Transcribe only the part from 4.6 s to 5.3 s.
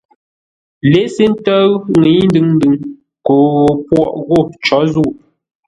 cǒ zə̂u.